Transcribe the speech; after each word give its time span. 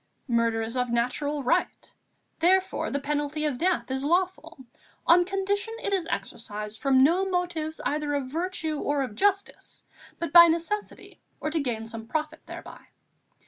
Murder 0.27 0.63
is 0.63 0.75
of 0.75 0.89
natural 0.89 1.43
right; 1.43 1.93
therefore, 2.39 2.89
the 2.89 2.99
penalty 2.99 3.45
of 3.45 3.59
death 3.59 3.91
is 3.91 4.03
lawful, 4.03 4.57
on 5.05 5.25
condition 5.25 5.75
it 5.83 5.93
is 5.93 6.07
exercised 6.09 6.81
from 6.81 7.03
no 7.03 7.23
motives 7.23 7.79
either 7.85 8.15
of 8.15 8.25
virtue 8.25 8.79
or 8.79 9.03
of 9.03 9.13
justice, 9.13 9.83
but 10.17 10.33
by 10.33 10.47
necessity 10.47 11.21
or 11.39 11.51
to 11.51 11.59
gain 11.59 11.85
some 11.85 12.07
profit 12.07 12.43
thereby. 12.47 12.87